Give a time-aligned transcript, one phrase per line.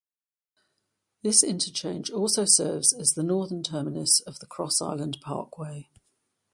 [1.21, 5.89] This interchange also serves as the northern terminus of the Cross Island Parkway.